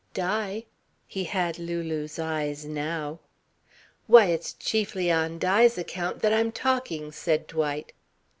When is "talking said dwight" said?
6.51-7.93